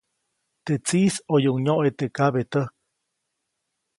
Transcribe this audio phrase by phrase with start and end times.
[0.65, 2.69] Teʼ tsiʼis ʼoyuʼuŋ nyoʼe teʼ kabetäjk.